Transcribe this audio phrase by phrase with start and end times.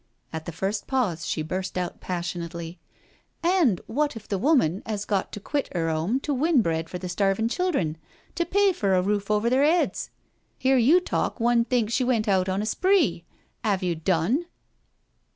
[0.33, 2.79] At the first pause she burst out passionately:"
[3.59, 6.97] And what if the woman 'as got to quit 'er 'ome to win bread for
[6.97, 7.99] the starvin' children,
[8.33, 10.09] to pay for a roof over their *eads?
[10.57, 13.25] Hear you talk one*d think she went out on a spree.
[13.63, 14.45] 'Ave you done?